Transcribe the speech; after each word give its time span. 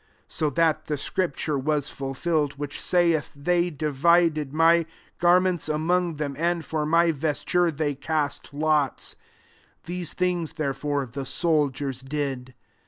Sa 0.27 0.49
that 0.49 0.85
the 0.85 0.95
sctipturc 0.95 1.61
was 1.63 1.91
fulfilled, 1.91 2.53
which 2.53 2.81
saith, 2.81 3.33
'«They 3.35 3.69
divided 3.69 4.51
my 4.51 4.87
garments 5.19 5.69
among 5.69 6.15
them, 6.15 6.35
and 6.39 6.65
for 6.65 6.87
my 6.87 7.11
vesture 7.11 7.69
they 7.69 7.93
cast 7.93 8.51
lots." 8.51 9.15
These 9.83 10.13
things, 10.13 10.53
there 10.53 10.73
fore, 10.73 11.05
the 11.05 11.23
soldiers 11.27 12.01
did. 12.01 12.55